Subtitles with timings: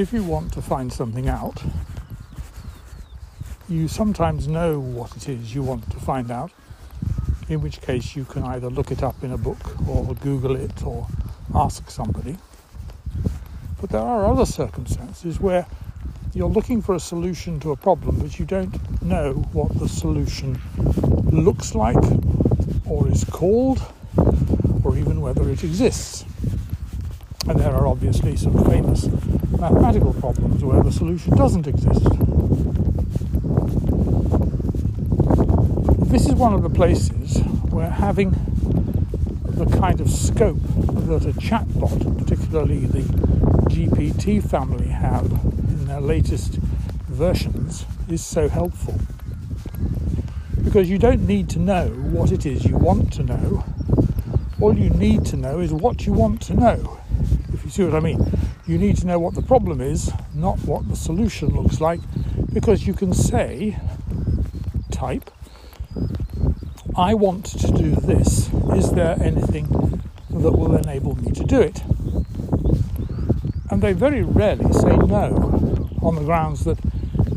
[0.00, 1.62] if you want to find something out,
[3.68, 6.50] you sometimes know what it is you want to find out,
[7.50, 10.82] in which case you can either look it up in a book or Google it
[10.86, 11.06] or
[11.54, 12.38] ask somebody.
[13.78, 15.66] But there are other circumstances where
[16.32, 20.58] you're looking for a solution to a problem, but you don't know what the solution
[21.30, 22.02] looks like
[22.86, 23.82] or is called
[24.82, 26.24] or even whether it exists.
[27.46, 29.08] And there are obviously some famous
[29.58, 32.04] mathematical problems where the solution doesn't exist.
[36.10, 37.38] This is one of the places
[37.70, 38.30] where having
[39.44, 40.60] the kind of scope
[41.06, 43.02] that a chatbot, particularly the
[43.70, 46.54] GPT family, have in their latest
[47.08, 48.98] versions, is so helpful.
[50.64, 53.64] Because you don't need to know what it is you want to know.
[54.60, 56.98] All you need to know is what you want to know.
[57.52, 58.18] If you see what I mean,
[58.70, 61.98] you need to know what the problem is, not what the solution looks like,
[62.52, 63.76] because you can say,
[64.92, 65.28] type,
[66.96, 68.48] I want to do this.
[68.72, 69.66] Is there anything
[70.30, 71.82] that will enable me to do it?
[73.70, 76.78] And they very rarely say no on the grounds that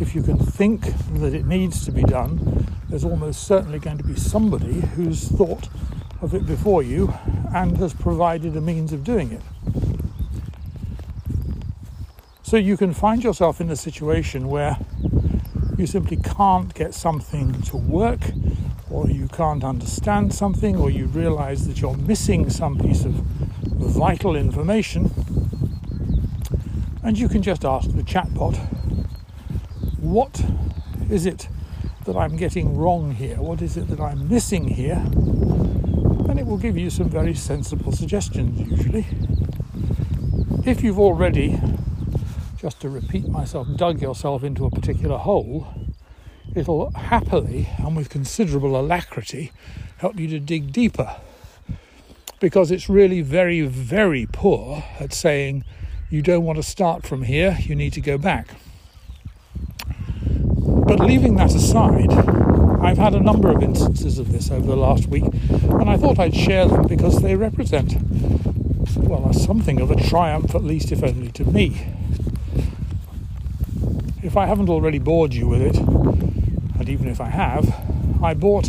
[0.00, 0.82] if you can think
[1.20, 5.68] that it needs to be done, there's almost certainly going to be somebody who's thought
[6.22, 7.14] of it before you
[7.54, 9.42] and has provided a means of doing it.
[12.50, 14.76] So you can find yourself in a situation where
[15.78, 18.18] you simply can't get something to work,
[18.90, 24.34] or you can't understand something, or you realize that you're missing some piece of vital
[24.34, 25.12] information,
[27.04, 28.56] and you can just ask the chatbot,
[30.00, 30.44] What
[31.08, 31.46] is it
[32.04, 33.36] that I'm getting wrong here?
[33.36, 35.00] What is it that I'm missing here?
[36.28, 39.06] And it will give you some very sensible suggestions, usually.
[40.66, 41.56] If you've already
[42.60, 45.66] just to repeat myself, dug yourself into a particular hole,
[46.54, 49.50] it'll happily and with considerable alacrity
[49.96, 51.16] help you to dig deeper.
[52.38, 55.64] Because it's really very, very poor at saying
[56.10, 58.48] you don't want to start from here, you need to go back.
[60.36, 62.12] But leaving that aside,
[62.82, 66.18] I've had a number of instances of this over the last week, and I thought
[66.18, 67.94] I'd share them because they represent,
[68.96, 71.86] well, something of a triumph, at least if only to me
[74.22, 77.74] if I haven't already bored you with it, and even if I have,
[78.22, 78.68] I bought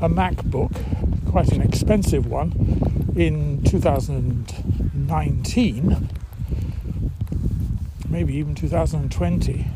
[0.00, 6.08] a MacBook, quite an expensive one, in 2019,
[8.08, 9.66] maybe even 2020,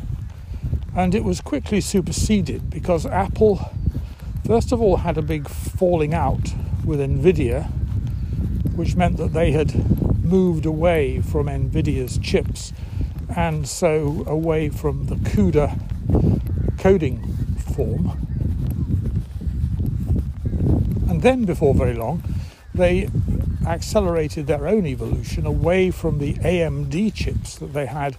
[0.94, 3.70] and it was quickly superseded because Apple,
[4.46, 7.68] first of all, had a big falling out with Nvidia,
[8.74, 12.72] which meant that they had moved away from Nvidia's chips
[13.36, 17.22] and so away from the CUDA coding
[17.74, 18.10] form.
[21.08, 22.22] And then, before very long,
[22.74, 23.08] they
[23.66, 28.16] accelerated their own evolution away from the AMD chips that they had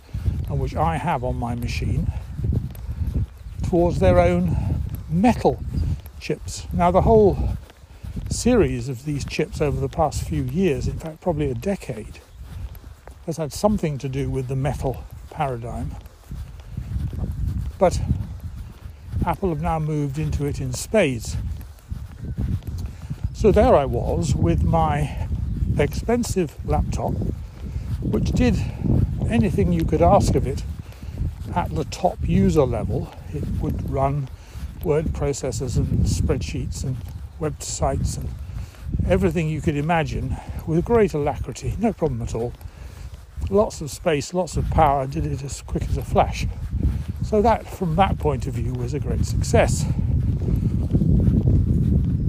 [0.49, 2.11] and which I have on my machine
[3.63, 4.55] towards their own
[5.09, 5.63] metal
[6.19, 6.67] chips.
[6.71, 7.57] Now, the whole
[8.29, 12.19] series of these chips over the past few years, in fact, probably a decade,
[13.25, 15.95] has had something to do with the metal paradigm.
[17.79, 18.01] But
[19.25, 21.37] Apple have now moved into it in spades.
[23.33, 25.27] So there I was with my
[25.77, 27.13] expensive laptop,
[28.01, 28.57] which did
[29.29, 30.63] anything you could ask of it
[31.55, 33.11] at the top user level.
[33.33, 34.29] It would run
[34.83, 36.97] word processors and spreadsheets and
[37.39, 38.29] websites and
[39.07, 40.35] everything you could imagine
[40.67, 42.53] with great alacrity, no problem at all
[43.53, 46.45] lots of space, lots of power, did it as quick as a flash.
[47.23, 49.85] So that, from that point of view, was a great success.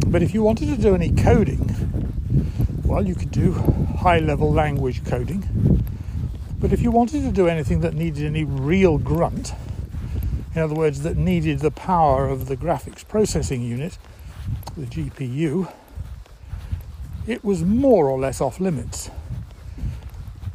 [0.07, 1.71] But if you wanted to do any coding,
[2.85, 3.53] well, you could do
[3.99, 5.83] high level language coding.
[6.61, 9.53] But if you wanted to do anything that needed any real grunt,
[10.55, 13.99] in other words, that needed the power of the graphics processing unit,
[14.77, 15.73] the GPU,
[17.27, 19.11] it was more or less off limits.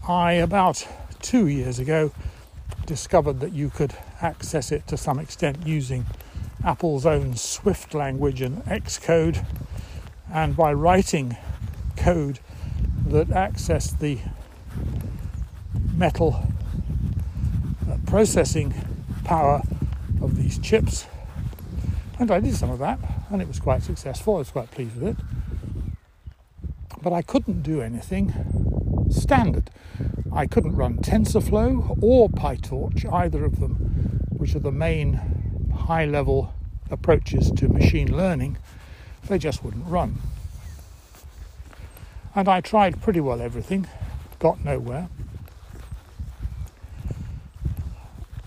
[0.09, 0.87] I, about
[1.21, 2.11] two years ago,
[2.87, 6.07] discovered that you could access it to some extent using
[6.65, 9.45] Apple's own Swift language and Xcode,
[10.33, 11.37] and by writing
[11.95, 12.39] code
[13.05, 14.17] that accessed the
[15.93, 16.43] metal
[17.87, 18.73] uh, processing
[19.25, 19.61] power
[20.23, 21.05] of these chips.
[22.17, 22.97] And I did some of that,
[23.29, 24.37] and it was quite successful.
[24.37, 25.25] I was quite pleased with it.
[26.99, 28.33] But I couldn't do anything
[29.11, 29.69] standard.
[30.31, 35.13] I couldn't run TensorFlow or PyTorch, either of them, which are the main
[35.75, 36.53] high level
[36.91, 38.57] approaches to machine learning.
[39.27, 40.19] They just wouldn't run.
[42.35, 43.87] And I tried pretty well everything,
[44.37, 45.09] got nowhere.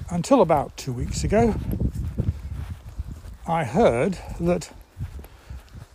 [0.08, 1.54] Until about two weeks ago,
[3.46, 4.70] I heard that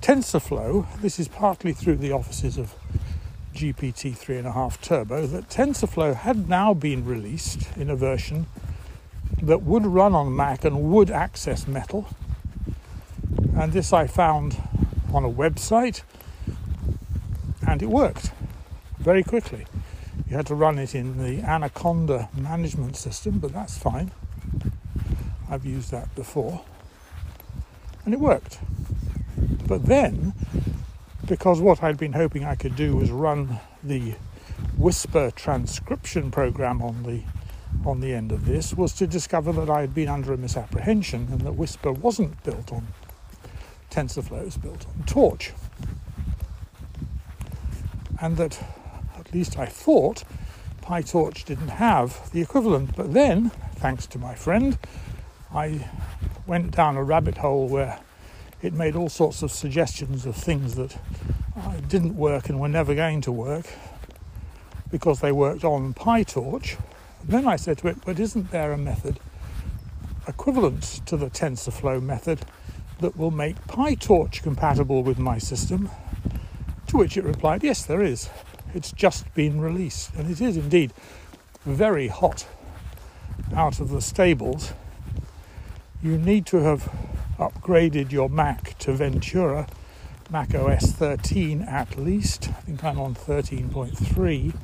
[0.01, 2.73] TensorFlow, this is partly through the offices of
[3.57, 8.45] GPT 3.5 Turbo, that TensorFlow had now been released in a version
[9.41, 12.07] that would run on Mac and would access Metal.
[13.55, 14.61] And this I found
[15.11, 16.03] on a website,
[17.67, 18.29] and it worked
[18.99, 19.65] very quickly.
[20.29, 24.11] You had to run it in the Anaconda management system, but that's fine.
[25.49, 26.63] I've used that before.
[28.05, 28.59] And it worked.
[29.65, 30.33] But then
[31.27, 34.15] because what I'd been hoping I could do was run the
[34.77, 37.21] Whisper transcription program on the
[37.85, 41.27] on the end of this was to discover that I had been under a misapprehension
[41.31, 42.87] and that Whisper wasn't built on
[43.91, 45.51] TensorFlow, it was built on Torch.
[48.21, 48.63] And that
[49.17, 50.23] at least I thought
[50.81, 52.95] PyTorch didn't have the equivalent.
[52.95, 54.77] But then, thanks to my friend,
[55.53, 55.87] I
[56.47, 57.99] went down a rabbit hole where
[58.61, 60.97] it made all sorts of suggestions of things that
[61.87, 63.65] didn't work and were never going to work
[64.91, 66.77] because they worked on PyTorch.
[67.21, 69.19] And then I said to it, but isn't there a method
[70.27, 72.45] equivalent to the TensorFlow method
[72.99, 75.89] that will make PyTorch compatible with my system?
[76.87, 78.29] To which it replied, yes, there is.
[78.73, 80.93] It's just been released, and it is indeed
[81.65, 82.47] very hot
[83.55, 84.73] out of the stables.
[86.01, 86.89] You need to have
[87.37, 89.67] upgraded your Mac to Ventura,
[90.29, 92.49] Mac OS 13 at least.
[92.49, 94.55] I think I'm on 13.3.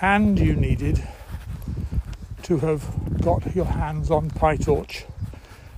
[0.00, 1.06] And you needed
[2.42, 5.04] to have got your hands on PyTorch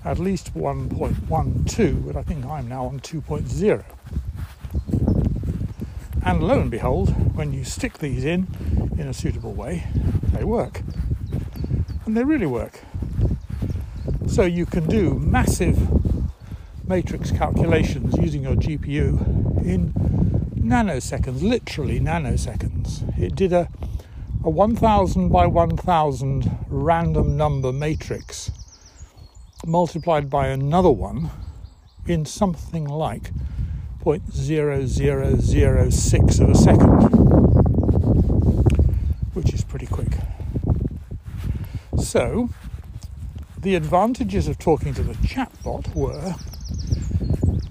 [0.05, 3.85] at least 1.12, but I think I'm now on 2.0.
[6.25, 8.47] And lo and behold, when you stick these in
[8.99, 9.87] in a suitable way,
[10.33, 10.83] they work.
[12.07, 12.81] And they really work.
[14.27, 15.79] So you can do massive
[16.89, 19.93] matrix calculations using your GPU in
[20.57, 23.19] nanoseconds, literally nanoseconds.
[23.19, 23.69] It did a,
[24.43, 28.51] a 1000 by 1000 random number matrix
[29.67, 31.31] multiplied by another one
[32.07, 33.31] in something like
[34.05, 37.01] 0.0006 of a second,
[39.33, 40.19] which is pretty quick.
[41.97, 42.51] So,
[43.65, 46.35] the advantages of talking to the chatbot were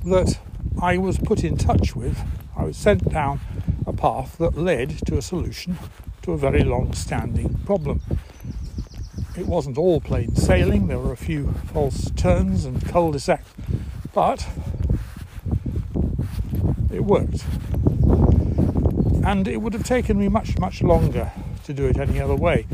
[0.04, 0.40] that
[0.82, 2.20] I was put in touch with,
[2.58, 3.40] I was sent down
[3.86, 5.78] a path that led to a solution
[6.24, 8.02] to a very long standing problem.
[9.38, 13.54] It wasn't all plain sailing, there were a few false turns and cul de sacs,
[14.16, 14.50] but
[16.92, 17.46] it worked.
[19.24, 21.32] And it would have taken me much, much longer
[21.66, 22.66] to do it any other way.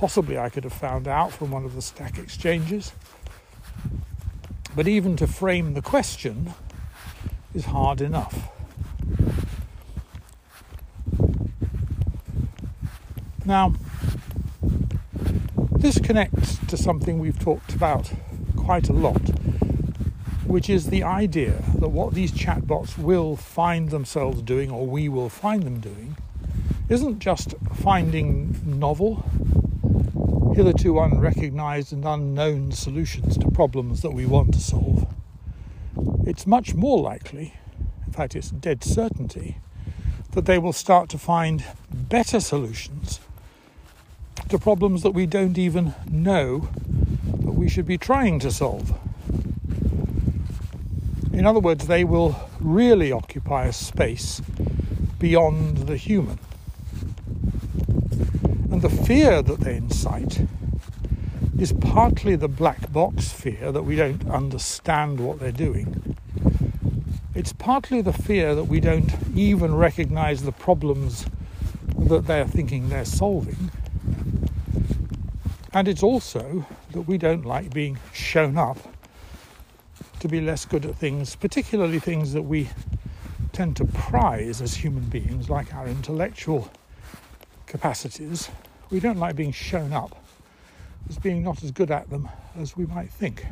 [0.00, 2.94] Possibly I could have found out from one of the stack exchanges.
[4.74, 6.54] But even to frame the question
[7.54, 8.48] is hard enough.
[13.44, 13.74] Now,
[15.72, 18.10] this connects to something we've talked about
[18.56, 19.20] quite a lot,
[20.46, 25.28] which is the idea that what these chatbots will find themselves doing, or we will
[25.28, 26.16] find them doing,
[26.88, 29.28] isn't just finding novel
[30.62, 35.06] hitherto unrecognized and unknown solutions to problems that we want to solve.
[36.26, 37.54] It's much more likely,
[38.06, 39.56] in fact, it's dead certainty,
[40.32, 43.20] that they will start to find better solutions
[44.50, 46.68] to problems that we don't even know
[47.24, 48.92] that we should be trying to solve.
[51.32, 54.42] In other words, they will really occupy a space
[55.18, 56.38] beyond the human.
[58.80, 60.46] The fear that they incite
[61.58, 66.16] is partly the black box fear that we don't understand what they're doing.
[67.34, 71.26] It's partly the fear that we don't even recognize the problems
[71.98, 73.70] that they're thinking they're solving.
[75.74, 78.78] And it's also that we don't like being shown up
[80.20, 82.70] to be less good at things, particularly things that we
[83.52, 86.70] tend to prize as human beings, like our intellectual
[87.66, 88.48] capacities,
[88.90, 90.16] we don't like being shown up
[91.08, 93.46] as being not as good at them as we might think.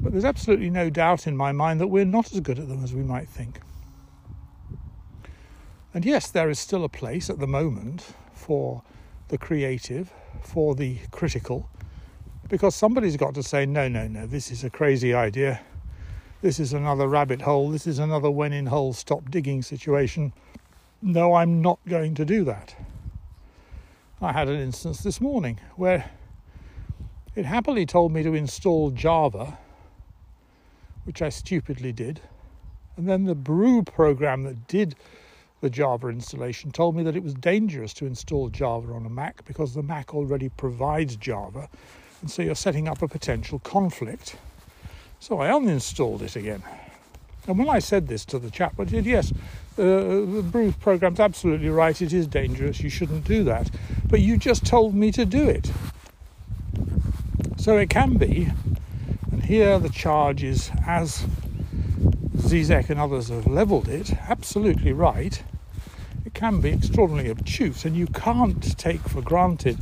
[0.00, 2.82] But there's absolutely no doubt in my mind that we're not as good at them
[2.82, 3.60] as we might think.
[5.92, 8.82] And yes, there is still a place at the moment for
[9.28, 10.12] the creative,
[10.42, 11.68] for the critical,
[12.48, 15.60] because somebody's got to say, no, no, no, this is a crazy idea.
[16.42, 17.70] This is another rabbit hole.
[17.70, 20.32] This is another when in hole, stop digging situation.
[21.00, 22.74] No, I'm not going to do that.
[24.20, 26.10] I had an instance this morning where
[27.34, 29.58] it happily told me to install Java,
[31.04, 32.20] which I stupidly did.
[32.96, 34.94] And then the brew program that did
[35.60, 39.44] the Java installation told me that it was dangerous to install Java on a Mac
[39.46, 41.68] because the Mac already provides Java.
[42.20, 44.36] And so you're setting up a potential conflict.
[45.20, 46.62] So I uninstalled it again.
[47.46, 49.32] And when I said this to the chap, I said, yes,
[49.76, 52.00] uh, the brew program's absolutely right.
[52.00, 52.80] It is dangerous.
[52.80, 53.70] You shouldn't do that.
[54.08, 55.70] But you just told me to do it.
[57.56, 58.50] So it can be,
[59.32, 61.26] and here the charge is as
[62.36, 65.42] Zizek and others have levelled it, absolutely right.
[66.26, 69.78] It can be extraordinarily obtuse, and you can't take for granted,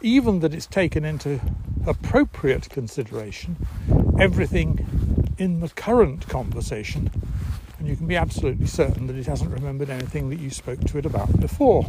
[0.00, 1.40] even that it's taken into
[1.86, 3.56] appropriate consideration,
[4.18, 7.10] everything in the current conversation,
[7.86, 10.98] and you can be absolutely certain that it hasn't remembered anything that you spoke to
[10.98, 11.88] it about before.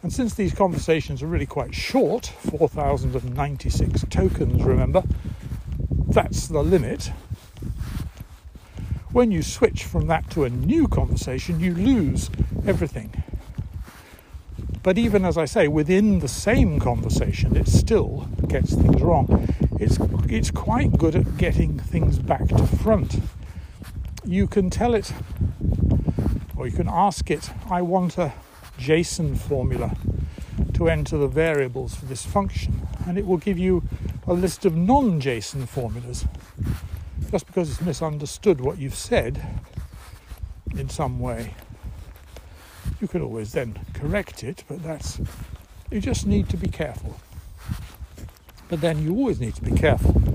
[0.00, 5.02] And since these conversations are really quite short, 4,096 tokens, remember,
[5.90, 7.10] that's the limit.
[9.10, 12.30] When you switch from that to a new conversation, you lose
[12.64, 13.24] everything.
[14.84, 19.52] But even as I say, within the same conversation, it still gets things wrong.
[19.80, 23.18] It's, it's quite good at getting things back to front.
[24.24, 25.12] You can tell it,
[26.56, 28.32] or you can ask it, I want a
[28.78, 29.96] JSON formula
[30.74, 33.82] to enter the variables for this function, and it will give you
[34.26, 36.24] a list of non JSON formulas.
[37.32, 39.44] Just because it's misunderstood what you've said
[40.76, 41.54] in some way,
[43.00, 45.20] you can always then correct it, but that's
[45.90, 47.16] you just need to be careful.
[48.68, 50.31] But then you always need to be careful.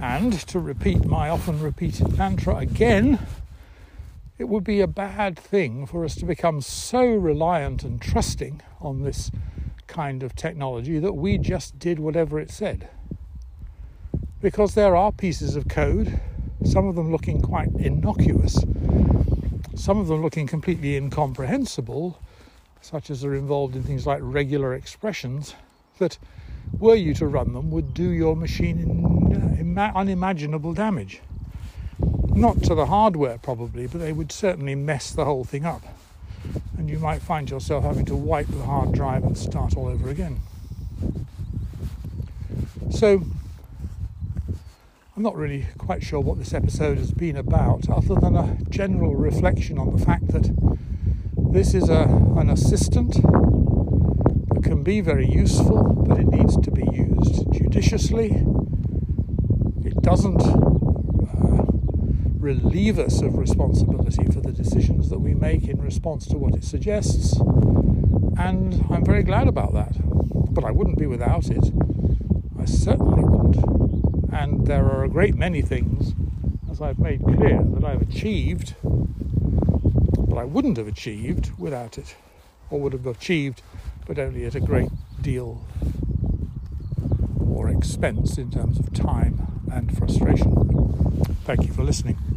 [0.00, 3.18] And to repeat my often repeated mantra again,
[4.38, 9.02] it would be a bad thing for us to become so reliant and trusting on
[9.02, 9.30] this
[9.86, 12.88] kind of technology that we just did whatever it said.
[14.40, 16.18] Because there are pieces of code,
[16.64, 18.64] some of them looking quite innocuous,
[19.74, 22.18] some of them looking completely incomprehensible,
[22.80, 25.54] such as are involved in things like regular expressions,
[25.98, 26.16] that
[26.78, 29.49] were you to run them would do your machine in,
[29.88, 31.20] unimaginable damage.
[32.34, 35.82] Not to the hardware, probably, but they would certainly mess the whole thing up.
[36.78, 40.08] And you might find yourself having to wipe the hard drive and start all over
[40.08, 40.40] again.
[42.90, 43.22] So,
[45.16, 49.14] I'm not really quite sure what this episode has been about, other than a general
[49.14, 50.50] reflection on the fact that
[51.52, 52.04] this is a,
[52.38, 58.44] an assistant that can be very useful, but it needs to be used judiciously.
[60.02, 61.64] Doesn't uh,
[62.38, 66.64] relieve us of responsibility for the decisions that we make in response to what it
[66.64, 67.38] suggests.
[68.38, 69.92] And I'm very glad about that.
[70.52, 71.72] But I wouldn't be without it.
[72.58, 74.32] I certainly wouldn't.
[74.32, 76.14] And there are a great many things,
[76.70, 82.16] as I've made clear, that I've achieved, but I wouldn't have achieved without it,
[82.70, 83.62] or would have achieved,
[84.06, 84.90] but only at a great
[85.20, 85.62] deal
[87.38, 90.54] more expense in terms of time and frustration.
[91.44, 92.29] Thank you for listening.